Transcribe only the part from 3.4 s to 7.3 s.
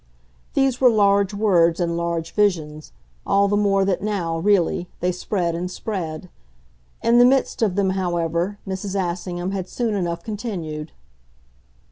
the more that now, really, they spread and spread. In the